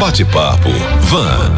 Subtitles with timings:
[0.00, 0.70] Bate-papo
[1.02, 1.50] Van.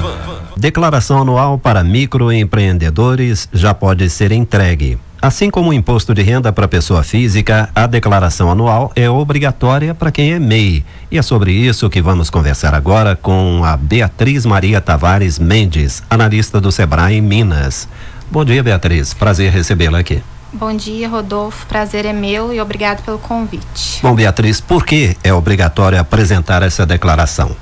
[0.57, 4.99] Declaração anual para microempreendedores já pode ser entregue.
[5.23, 10.11] Assim como o imposto de renda para pessoa física, a declaração anual é obrigatória para
[10.11, 10.85] quem é MEI.
[11.09, 16.61] E é sobre isso que vamos conversar agora com a Beatriz Maria Tavares Mendes, analista
[16.61, 17.89] do Sebrae em Minas.
[18.29, 19.15] Bom dia, Beatriz.
[19.15, 20.21] Prazer recebê-la aqui.
[20.53, 21.65] Bom dia, Rodolfo.
[21.67, 24.01] Prazer é meu e obrigado pelo convite.
[24.03, 27.55] Bom, Beatriz, por que é obrigatório apresentar essa declaração?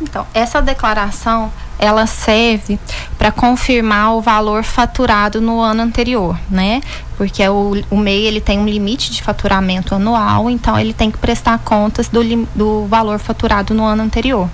[0.00, 2.78] Então, essa declaração ela serve
[3.18, 6.80] para confirmar o valor faturado no ano anterior, né?
[7.16, 11.18] Porque o, o MEI ele tem um limite de faturamento anual, então ele tem que
[11.18, 12.22] prestar contas do,
[12.54, 14.48] do valor faturado no ano anterior.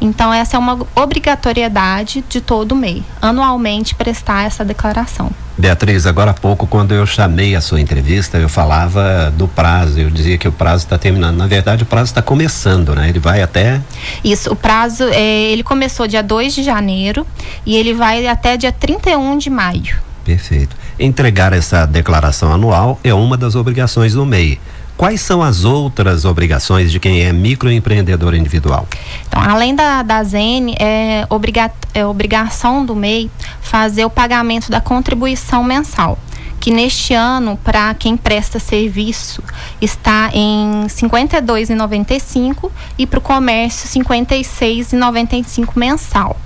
[0.00, 5.30] Então essa é uma obrigatoriedade de todo MEI, anualmente prestar essa declaração.
[5.56, 10.10] Beatriz, agora há pouco, quando eu chamei a sua entrevista, eu falava do prazo, eu
[10.10, 11.36] dizia que o prazo está terminando.
[11.36, 13.10] Na verdade, o prazo está começando, né?
[13.10, 13.80] Ele vai até.
[14.24, 17.26] Isso, o prazo, é, ele começou dia 2 de janeiro
[17.66, 19.96] e ele vai até dia 31 de maio.
[20.24, 20.74] Perfeito.
[21.02, 24.60] Entregar essa declaração anual é uma das obrigações do MEI.
[24.96, 28.86] Quais são as outras obrigações de quem é microempreendedor individual?
[29.26, 33.28] Então, além da, da ZN, é, obriga, é obrigação do MEI
[33.60, 36.16] fazer o pagamento da contribuição mensal
[36.60, 39.42] que neste ano, para quem presta serviço,
[39.80, 46.36] está em R$ 52,95 e para o comércio R$ 56,95 mensal.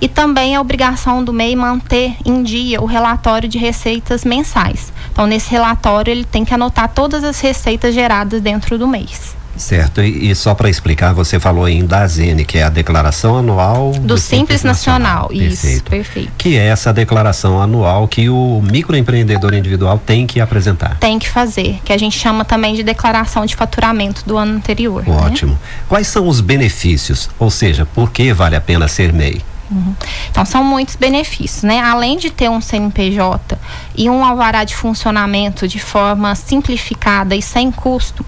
[0.00, 4.92] E também a obrigação do MEI manter em dia o relatório de receitas mensais.
[5.12, 9.40] Então, nesse relatório, ele tem que anotar todas as receitas geradas dentro do mês.
[9.60, 13.92] Certo, e, e só para explicar, você falou em DAZN, que é a declaração anual
[13.92, 15.28] do, do Simples, Simples Nacional.
[15.28, 15.30] Nacional.
[15.32, 15.90] Isso, perfeito.
[15.90, 16.32] perfeito.
[16.38, 20.96] Que é essa declaração anual que o microempreendedor individual tem que apresentar.
[20.98, 25.06] Tem que fazer, que a gente chama também de declaração de faturamento do ano anterior.
[25.06, 25.14] Né?
[25.14, 25.52] Ótimo.
[25.52, 25.58] Né?
[25.88, 27.28] Quais são os benefícios?
[27.38, 29.42] Ou seja, por que vale a pena ser MEI?
[29.70, 29.94] Uhum.
[30.30, 31.80] Então, são muitos benefícios, né?
[31.80, 33.56] Além de ter um CNPJ
[33.94, 38.26] e um alvará de funcionamento de forma simplificada e sem custo,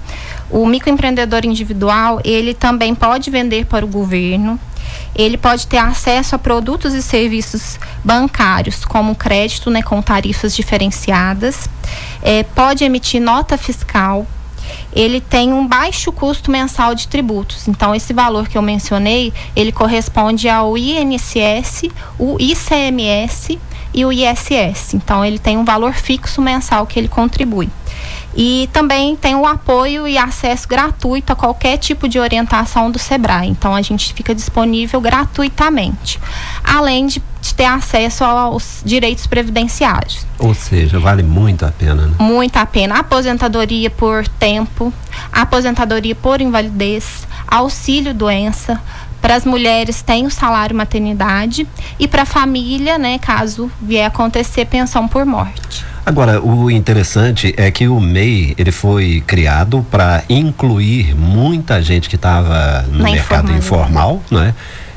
[0.49, 4.59] o microempreendedor individual, ele também pode vender para o governo,
[5.15, 11.69] ele pode ter acesso a produtos e serviços bancários, como crédito, né, com tarifas diferenciadas,
[12.23, 14.27] é, pode emitir nota fiscal,
[14.93, 17.69] ele tem um baixo custo mensal de tributos.
[17.69, 23.59] Então, esse valor que eu mencionei, ele corresponde ao INSS, o ICMS
[23.95, 24.95] e o ISS.
[24.95, 27.69] Então, ele tem um valor fixo mensal que ele contribui.
[28.35, 33.49] E também tem o apoio e acesso gratuito a qualquer tipo de orientação do Sebrae.
[33.49, 36.19] Então a gente fica disponível gratuitamente.
[36.65, 37.23] Além de,
[37.57, 40.27] ter acesso aos direitos previdenciários.
[40.39, 42.15] Ou seja, vale muito a pena, né?
[42.19, 42.99] Muito a pena.
[42.99, 44.93] Aposentadoria por tempo,
[45.31, 48.81] aposentadoria por invalidez, auxílio doença,
[49.23, 51.67] para as mulheres tem o salário maternidade
[51.99, 55.87] e para a família, né, caso vier acontecer pensão por morte.
[56.05, 62.17] Agora, o interessante é que o MEI ele foi criado para incluir muita gente que
[62.17, 64.53] estava no Na mercado informal, né?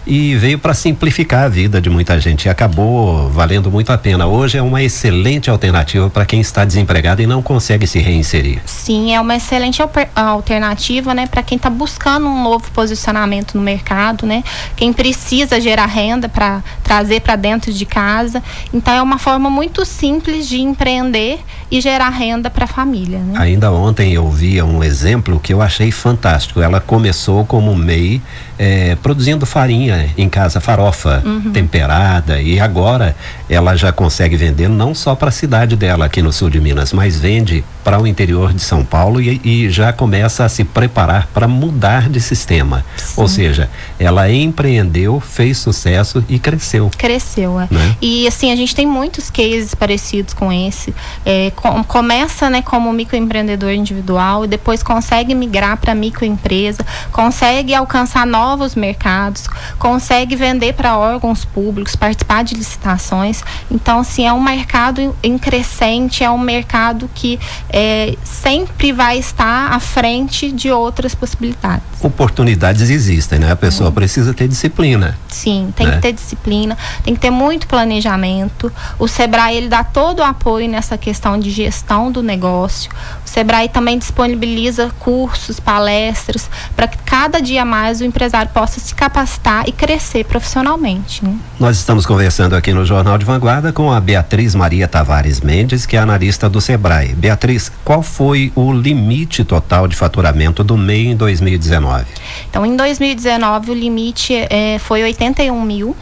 [0.05, 4.27] E veio para simplificar a vida de muita gente e acabou valendo muito a pena.
[4.27, 8.61] Hoje é uma excelente alternativa para quem está desempregado e não consegue se reinserir.
[8.65, 9.81] Sim, é uma excelente
[10.15, 14.43] alternativa, né, para quem está buscando um novo posicionamento no mercado, né?
[14.75, 18.43] Quem precisa gerar renda para trazer para dentro de casa.
[18.73, 21.39] Então é uma forma muito simples de empreender
[21.71, 23.33] e gerar renda para a família, né?
[23.37, 26.61] Ainda ontem eu vi um exemplo que eu achei fantástico.
[26.61, 28.21] Ela começou como MEI
[28.57, 31.51] é, produzindo farinha em casa, farofa uhum.
[31.51, 33.15] temperada, e agora
[33.49, 36.93] ela já consegue vender não só para a cidade dela aqui no sul de Minas,
[36.93, 41.27] mas vende para o interior de São Paulo e, e já começa a se preparar
[41.33, 42.83] para mudar de sistema.
[42.97, 43.21] Sim.
[43.21, 46.91] Ou seja, ela empreendeu, fez sucesso e cresceu.
[46.97, 47.67] Cresceu, é.
[47.71, 47.95] Né?
[48.01, 50.93] E assim, a gente tem muitos cases parecidos com esse.
[51.25, 58.25] É, com, começa né, como microempreendedor individual e depois consegue migrar para microempresa, consegue alcançar
[58.27, 59.47] novos novos mercados,
[59.77, 63.43] consegue vender para órgãos públicos, participar de licitações.
[63.69, 67.39] Então, assim, é um mercado em crescente, é um mercado que
[67.75, 71.83] é, sempre vai estar à frente de outras possibilidades.
[72.01, 73.51] Oportunidades existem, né?
[73.51, 75.17] A pessoa precisa ter disciplina.
[75.27, 75.95] Sim, tem né?
[75.95, 78.71] que ter disciplina, tem que ter muito planejamento.
[78.99, 82.91] O Sebrae ele dá todo o apoio nessa questão de gestão do negócio.
[83.25, 88.79] O Sebrae também disponibiliza cursos, palestras para que cada dia mais o empresário empresário possa
[88.79, 91.23] se capacitar e crescer profissionalmente.
[91.23, 91.35] Né?
[91.59, 95.95] Nós estamos conversando aqui no Jornal de Vanguarda com a Beatriz Maria Tavares Mendes, que
[95.95, 97.13] é analista do Sebrae.
[97.13, 102.05] Beatriz, Beatriz, qual foi o limite total de faturamento do MEI em 2019?
[102.49, 105.95] Então, em 2019, o limite é, foi 81 mil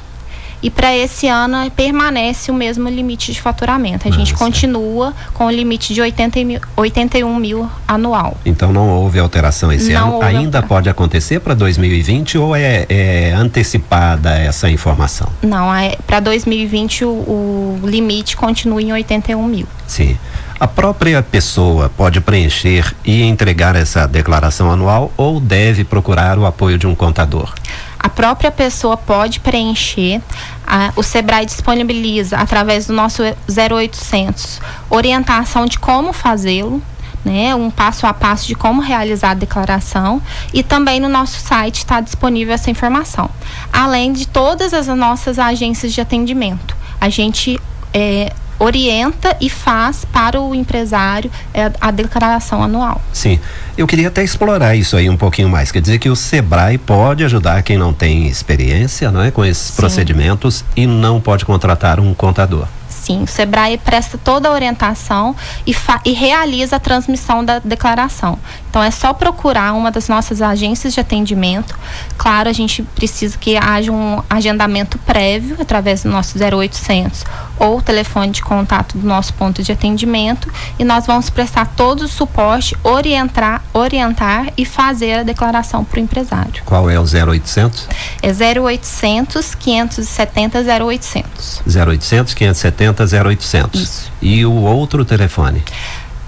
[0.64, 4.08] e para esse ano permanece o mesmo limite de faturamento.
[4.08, 4.20] A Nossa.
[4.20, 8.38] gente continua com o limite de 80 mil, 81 mil anual.
[8.46, 10.22] Então não houve alteração esse não ano.
[10.24, 10.68] Ainda alteração.
[10.70, 15.28] pode acontecer para 2020 ou é, é, antecipada essa informação?
[15.42, 19.68] Não, é, para 2020 o, o limite continua em 81 mil.
[19.86, 20.18] Sim.
[20.60, 26.78] A própria pessoa pode preencher e entregar essa declaração anual ou deve procurar o apoio
[26.78, 27.54] de um contador?
[28.04, 30.22] A própria pessoa pode preencher.
[30.68, 34.60] A, o Sebrae disponibiliza, através do nosso 0800,
[34.90, 36.84] orientação de como fazê-lo.
[37.26, 40.22] Né, um passo a passo de como realizar a declaração
[40.54, 43.30] e também no nosso site está disponível essa informação.
[43.72, 46.76] Além de todas as nossas agências de atendimento.
[47.00, 47.62] A gente
[47.94, 53.02] é, orienta e faz para o empresário é, a declaração anual.
[53.12, 53.40] Sim,
[53.78, 55.72] eu queria até explorar isso aí um pouquinho mais.
[55.72, 59.68] Quer dizer que o Sebrae pode ajudar quem não tem experiência, não é, com esses
[59.68, 59.76] Sim.
[59.76, 62.68] procedimentos e não pode contratar um contador
[63.04, 63.24] sim.
[63.24, 65.36] O Sebrae presta toda a orientação
[65.68, 68.40] e, e realiza a transmissão da declaração.
[68.70, 71.78] Então é só procurar uma das nossas agências de atendimento.
[72.18, 77.24] Claro, a gente precisa que haja um agendamento prévio através do nosso 0800
[77.64, 82.08] ou telefone de contato do nosso ponto de atendimento e nós vamos prestar todo o
[82.10, 86.62] suporte, orientar, orientar e fazer a declaração para o empresário.
[86.66, 87.88] Qual é o 0800?
[88.22, 91.62] É 0800 570 0800.
[91.66, 93.82] 0800 570 0800.
[93.82, 94.12] Isso.
[94.22, 95.64] E o outro telefone?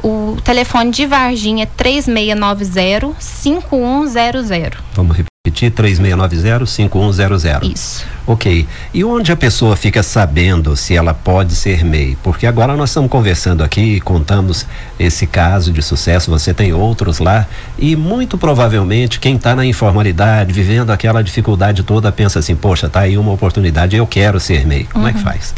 [0.01, 4.71] O telefone de Varginha é 3690 5100.
[4.93, 7.71] Vamos repetir 3690 5100.
[7.71, 8.05] Isso.
[8.27, 8.67] Ok.
[8.93, 12.17] E onde a pessoa fica sabendo se ela pode ser MEI?
[12.23, 14.65] Porque agora nós estamos conversando aqui, contamos
[14.99, 17.45] esse caso de sucesso, você tem outros lá,
[17.77, 23.01] e muito provavelmente quem está na informalidade, vivendo aquela dificuldade toda, pensa assim: poxa, tá
[23.01, 24.85] aí uma oportunidade, eu quero ser MEI.
[24.85, 25.09] Como uhum.
[25.09, 25.25] é que uhum.
[25.25, 25.53] faz?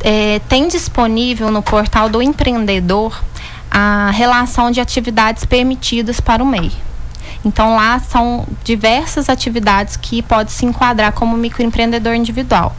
[0.00, 3.22] É, tem disponível no portal do empreendedor
[3.70, 6.72] a relação de atividades permitidas para o MEI.
[7.44, 12.74] Então lá são diversas atividades que pode se enquadrar como microempreendedor individual.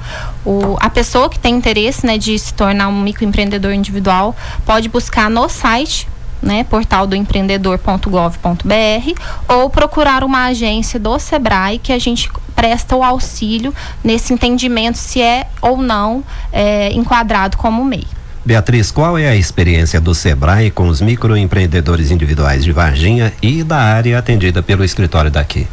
[0.46, 4.36] O, a pessoa que tem interesse né, de se tornar um microempreendedor individual
[4.66, 6.08] pode buscar no site
[6.42, 13.04] né, portal do empreendedor.gov.br ou procurar uma agência do Sebrae que a gente presta o
[13.04, 13.74] auxílio
[14.04, 18.08] nesse entendimento se é ou não é, enquadrado como MEI.
[18.46, 23.78] Beatriz, qual é a experiência do Sebrae com os microempreendedores individuais de Varginha e da
[23.78, 25.68] área atendida pelo escritório daqui?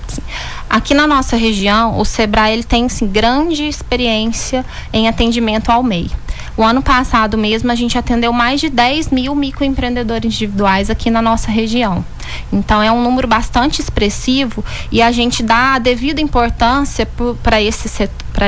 [0.69, 6.11] Aqui na nossa região, o Sebrae ele tem sim, grande experiência em atendimento ao MEI.
[6.57, 11.23] O ano passado mesmo, a gente atendeu mais de 10 mil microempreendedores individuais aqui na
[11.23, 12.05] nossa região.
[12.52, 17.08] Então, é um número bastante expressivo e a gente dá a devida importância
[17.43, 17.88] para esse,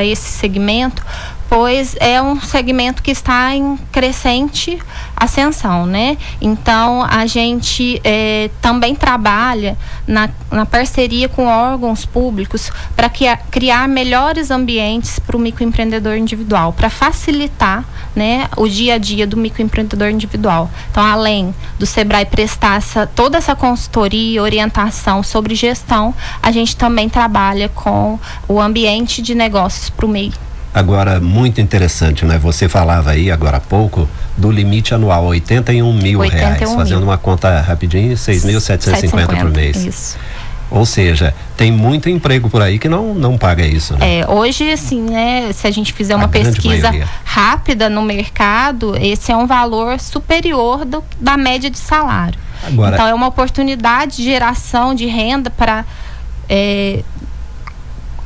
[0.04, 1.04] esse segmento,
[1.48, 4.78] pois é um segmento que está em crescente
[5.16, 6.16] ascensão, né?
[6.40, 9.76] Então a gente é, também trabalha
[10.06, 13.10] na, na parceria com órgãos públicos para
[13.50, 17.84] criar melhores ambientes para o microempreendedor individual, para facilitar
[18.14, 20.70] né, o dia a dia do microempreendedor individual.
[20.90, 27.08] Então, além do Sebrae prestar essa, toda essa consultoria, orientação sobre gestão, a gente também
[27.08, 28.18] trabalha com
[28.48, 30.32] o ambiente de negócios para o MEI.
[30.72, 32.38] Agora, muito interessante, né?
[32.38, 36.60] Você falava aí agora há pouco do limite anual, 81 mil 81 reais.
[36.60, 36.78] Mil.
[36.78, 39.84] Fazendo uma conta rapidinho, 6.750 por mês.
[39.84, 40.18] Isso.
[40.70, 44.20] Ou seja, tem muito emprego por aí que não, não paga isso, né?
[44.20, 46.90] É, hoje, assim, né, se a gente fizer uma pesquisa
[47.24, 52.38] rápida no mercado, esse é um valor superior do, da média de salário.
[52.62, 55.84] Agora, então, é uma oportunidade de geração de renda para
[56.48, 57.02] é,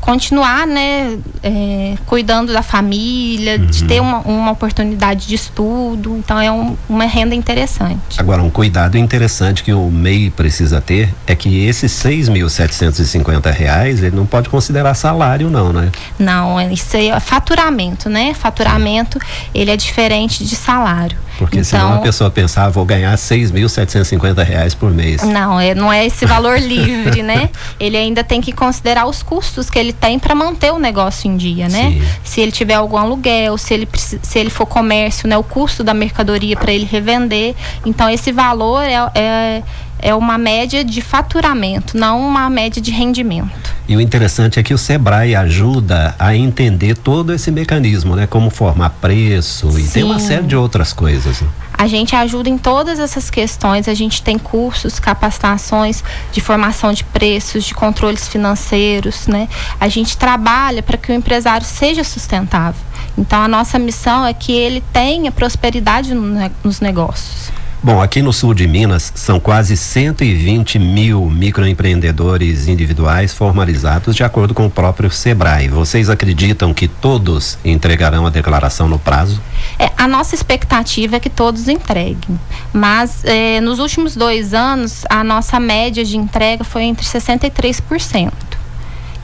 [0.02, 3.66] continuar, né, é, cuidando da família, uhum.
[3.66, 6.16] de ter uma, uma oportunidade de estudo.
[6.18, 8.18] Então é um, uma renda interessante.
[8.18, 12.98] Agora, um cuidado interessante que o MEI precisa ter é que esses seis mil setecentos
[12.98, 15.92] e cinquenta reais ele não pode considerar salário, não, né?
[16.18, 18.34] Não, isso é faturamento, né?
[18.34, 19.20] Faturamento
[19.54, 21.16] ele é diferente de salário.
[21.38, 24.74] Porque então, senão a pessoa pensar, ah, vou ganhar seis mil setecentos e cinquenta reais
[24.74, 25.22] por mês.
[25.22, 27.50] Não, é, não é esse valor livre, né?
[27.80, 31.30] Ele ainda tem que considerar os custos que ele ele tem para manter o negócio
[31.30, 31.90] em dia, né?
[31.90, 32.02] Sim.
[32.24, 35.36] Se ele tiver algum aluguel, se ele, se ele for comércio, né?
[35.36, 37.54] O custo da mercadoria para ele revender.
[37.84, 39.62] Então, esse valor é, é,
[39.98, 43.72] é uma média de faturamento, não uma média de rendimento.
[43.88, 48.26] E o interessante é que o Sebrae ajuda a entender todo esse mecanismo, né?
[48.26, 49.84] Como formar preço Sim.
[49.84, 51.40] e tem uma série de outras coisas.
[51.40, 51.48] Né?
[51.82, 57.02] A gente ajuda em todas essas questões, a gente tem cursos, capacitações de formação de
[57.02, 59.48] preços, de controles financeiros, né?
[59.80, 62.80] A gente trabalha para que o empresário seja sustentável.
[63.18, 67.50] Então a nossa missão é que ele tenha prosperidade no, nos negócios.
[67.84, 74.54] Bom, aqui no sul de Minas são quase 120 mil microempreendedores individuais formalizados de acordo
[74.54, 75.66] com o próprio Sebrae.
[75.66, 79.42] Vocês acreditam que todos entregarão a declaração no prazo?
[79.80, 82.38] É, a nossa expectativa é que todos entreguem,
[82.72, 88.51] mas é, nos últimos dois anos a nossa média de entrega foi entre 63%.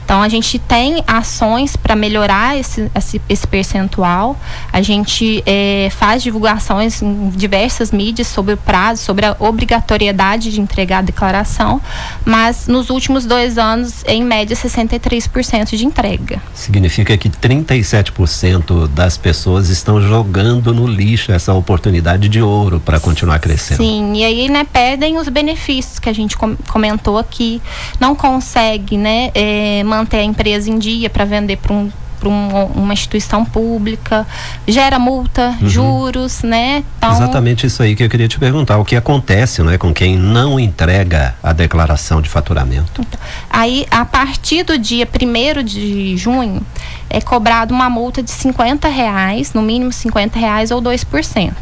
[0.09, 4.35] Então a gente tem ações para melhorar esse, esse, esse, percentual.
[4.73, 10.59] A gente é, faz divulgações em diversas mídias sobre o prazo, sobre a obrigatoriedade de
[10.59, 11.79] entregar a declaração,
[12.25, 16.41] mas nos últimos dois anos, em média, 63% de entrega.
[16.55, 23.37] Significa que 37% das pessoas estão jogando no lixo essa oportunidade de ouro para continuar
[23.37, 23.77] crescendo.
[23.77, 27.61] Sim, e aí né, perdem os benefícios que a gente comentou aqui,
[27.99, 32.65] não consegue né, é, manter a empresa em dia para vender para um para um,
[32.75, 34.27] uma instituição pública,
[34.67, 35.69] gera multa, uhum.
[35.69, 36.83] juros, né?
[36.97, 38.77] Então, Exatamente isso aí que eu queria te perguntar.
[38.77, 43.01] O que acontece, né, com quem não entrega a declaração de faturamento?
[43.01, 46.61] Então, aí, a partir do dia 1 de junho,
[47.09, 51.53] é cobrado uma multa de 50 reais, no mínimo 50 reais ou 2%.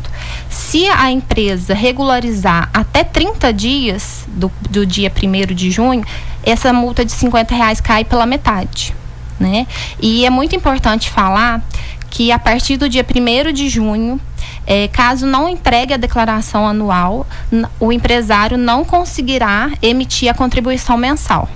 [0.50, 6.04] Se a empresa regularizar até 30 dias do, do dia 1 de junho,
[6.44, 8.94] essa multa de 50 reais cai pela metade.
[9.39, 9.67] Né?
[10.01, 11.62] E é muito importante falar
[12.10, 14.20] que a partir do dia 1 de junho,
[14.65, 17.27] é, caso não entregue a declaração anual,
[17.79, 21.48] o empresário não conseguirá emitir a contribuição mensal.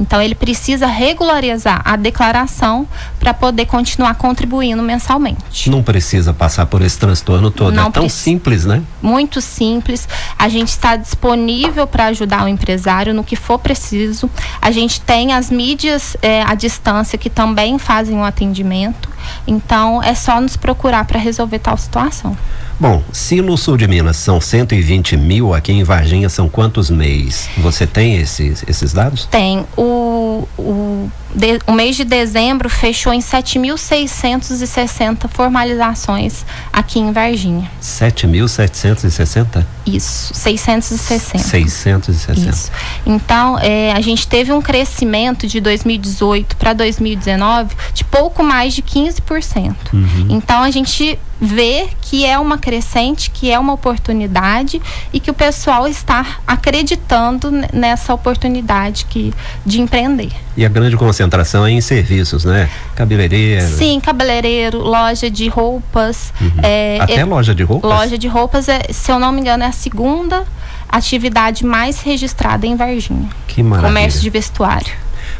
[0.00, 2.86] Então ele precisa regularizar a declaração
[3.18, 5.70] para poder continuar contribuindo mensalmente.
[5.70, 7.74] Não precisa passar por esse transtorno todo.
[7.74, 8.82] Não é tão simples, né?
[9.02, 10.08] Muito simples.
[10.38, 14.30] A gente está disponível para ajudar o empresário no que for preciso.
[14.60, 19.08] A gente tem as mídias é, à distância que também fazem o atendimento.
[19.46, 22.36] Então é só nos procurar para resolver tal situação.
[22.80, 27.48] Bom, se no sul de Minas são 120 mil, aqui em Varginha são quantos mês?
[27.58, 29.26] Você tem esses, esses dados?
[29.26, 29.66] Tem.
[29.76, 37.70] O, o, de, o mês de dezembro fechou em 7.660 formalizações aqui em Varginha.
[37.80, 39.64] 7.760?
[39.86, 41.38] Isso, 660.
[41.38, 42.50] 660.
[42.50, 42.72] Isso.
[43.06, 48.82] Então, é, a gente teve um crescimento de 2018 para 2019 de pouco mais de
[48.82, 49.76] 15%.
[49.92, 50.26] Uhum.
[50.30, 55.34] Então, a gente ver que é uma crescente, que é uma oportunidade e que o
[55.34, 59.32] pessoal está acreditando nessa oportunidade que,
[59.64, 60.32] de empreender.
[60.58, 62.68] E a grande concentração é em serviços, né?
[62.96, 63.64] Cabeleireiro.
[63.64, 66.32] Sim, cabeleireiro, loja de roupas.
[66.40, 66.50] Uhum.
[66.60, 67.88] É, Até é, loja de roupas?
[67.88, 70.44] Loja de roupas, é, se eu não me engano, é a segunda
[70.88, 73.28] atividade mais registrada em Varginha.
[73.46, 73.88] Que maravilha.
[73.88, 74.92] Comércio de vestuário.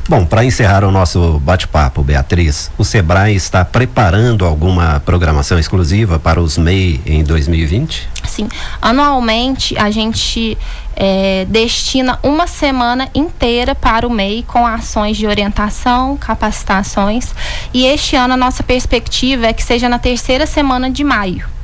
[0.09, 6.41] Bom, para encerrar o nosso bate-papo, Beatriz, o Sebrae está preparando alguma programação exclusiva para
[6.41, 8.09] os MEI em 2020?
[8.29, 8.49] Sim.
[8.81, 10.57] Anualmente, a gente
[10.95, 17.35] é, destina uma semana inteira para o MEI com ações de orientação, capacitações.
[17.73, 21.58] E este ano a nossa perspectiva é que seja na terceira semana de maio.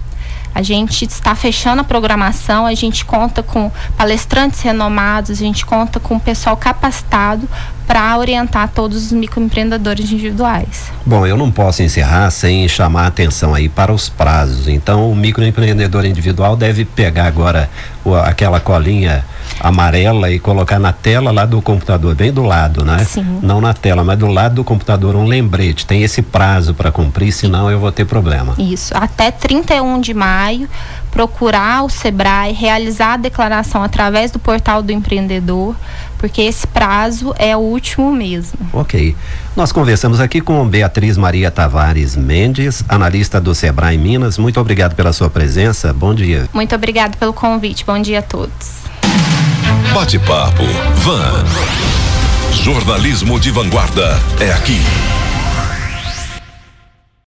[0.55, 5.99] A gente está fechando a programação, a gente conta com palestrantes renomados, a gente conta
[5.99, 7.49] com pessoal capacitado
[7.87, 10.91] para orientar todos os microempreendedores individuais.
[11.05, 14.69] Bom, eu não posso encerrar sem chamar a atenção aí para os prazos.
[14.69, 17.69] Então, o microempreendedor individual deve pegar agora
[18.25, 19.25] aquela colinha
[19.61, 23.05] amarela e colocar na tela lá do computador, bem do lado, né?
[23.05, 23.39] Sim.
[23.43, 25.87] Não na tela, mas do lado do computador um lembrete.
[25.87, 28.55] Tem esse prazo para cumprir, senão eu vou ter problema.
[28.59, 30.69] Isso, até 31 de maio,
[31.11, 35.77] procurar o Sebrae, realizar a declaração através do portal do empreendedor,
[36.19, 38.59] porque esse prazo é o último mesmo.
[38.73, 39.17] Ok.
[39.55, 44.39] Nós conversamos aqui com Beatriz Maria Tavares Mendes, analista do Sebrae Minas.
[44.39, 45.93] Muito obrigado pela sua presença.
[45.93, 46.49] Bom dia.
[46.53, 47.85] Muito obrigado pelo convite.
[47.85, 48.84] Bom dia a todos.
[49.93, 50.65] Bate-papo
[50.97, 51.45] Van.
[52.53, 54.81] Jornalismo de vanguarda é aqui.